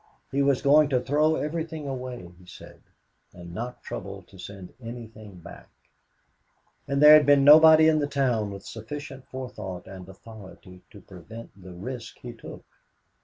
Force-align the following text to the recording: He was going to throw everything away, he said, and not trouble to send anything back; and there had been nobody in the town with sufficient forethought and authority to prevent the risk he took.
He 0.31 0.41
was 0.41 0.63
going 0.63 0.89
to 0.89 0.99
throw 0.99 1.35
everything 1.35 1.87
away, 1.87 2.31
he 2.39 2.47
said, 2.47 2.81
and 3.33 3.53
not 3.53 3.83
trouble 3.83 4.23
to 4.23 4.39
send 4.39 4.73
anything 4.81 5.35
back; 5.37 5.69
and 6.87 6.99
there 7.03 7.13
had 7.13 7.27
been 7.27 7.43
nobody 7.43 7.87
in 7.87 7.99
the 7.99 8.07
town 8.07 8.49
with 8.49 8.65
sufficient 8.65 9.27
forethought 9.27 9.85
and 9.85 10.09
authority 10.09 10.81
to 10.89 11.01
prevent 11.01 11.51
the 11.55 11.73
risk 11.73 12.17
he 12.17 12.33
took. 12.33 12.65